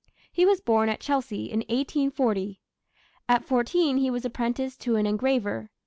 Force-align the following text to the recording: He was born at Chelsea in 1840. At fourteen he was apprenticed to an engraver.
He 0.31 0.47
was 0.47 0.61
born 0.61 0.89
at 0.89 0.99
Chelsea 0.99 1.51
in 1.51 1.59
1840. 1.59 2.59
At 3.29 3.45
fourteen 3.45 3.97
he 3.97 4.09
was 4.09 4.25
apprenticed 4.25 4.81
to 4.81 4.95
an 4.95 5.05
engraver. 5.05 5.69